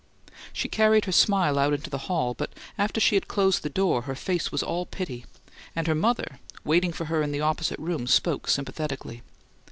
She 0.51 0.67
carried 0.67 1.05
her 1.05 1.11
smile 1.11 1.59
out 1.59 1.73
into 1.75 1.91
the 1.91 1.99
hall, 2.09 2.33
but 2.33 2.49
after 2.75 2.99
she 2.99 3.13
had 3.15 3.27
closed 3.27 3.61
the 3.61 3.69
door 3.69 4.01
her 4.01 4.15
face 4.15 4.51
was 4.51 4.63
all 4.63 4.87
pity; 4.87 5.27
and 5.75 5.85
her 5.85 5.93
mother, 5.93 6.39
waiting 6.63 6.91
for 6.91 7.05
her 7.05 7.21
in 7.21 7.31
the 7.31 7.41
opposite 7.41 7.77
room, 7.77 8.07
spoke 8.07 8.47
sympathetically. 8.49 9.21